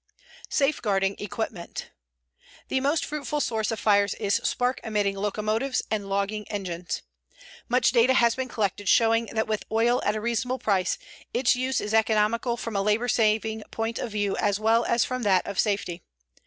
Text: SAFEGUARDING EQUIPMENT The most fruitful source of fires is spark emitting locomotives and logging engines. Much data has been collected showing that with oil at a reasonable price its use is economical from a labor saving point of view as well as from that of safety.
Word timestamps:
SAFEGUARDING 0.49 1.15
EQUIPMENT 1.19 1.91
The 2.69 2.79
most 2.81 3.05
fruitful 3.05 3.39
source 3.39 3.69
of 3.69 3.79
fires 3.79 4.15
is 4.15 4.41
spark 4.43 4.79
emitting 4.83 5.15
locomotives 5.15 5.83
and 5.91 6.09
logging 6.09 6.47
engines. 6.47 7.03
Much 7.69 7.91
data 7.91 8.15
has 8.15 8.33
been 8.33 8.47
collected 8.47 8.89
showing 8.89 9.27
that 9.33 9.45
with 9.47 9.63
oil 9.71 10.01
at 10.03 10.15
a 10.15 10.19
reasonable 10.19 10.57
price 10.57 10.97
its 11.35 11.55
use 11.55 11.79
is 11.79 11.93
economical 11.93 12.57
from 12.57 12.75
a 12.75 12.81
labor 12.81 13.07
saving 13.07 13.61
point 13.69 13.99
of 13.99 14.11
view 14.11 14.35
as 14.37 14.59
well 14.59 14.85
as 14.85 15.05
from 15.05 15.21
that 15.21 15.45
of 15.45 15.59
safety. 15.59 16.01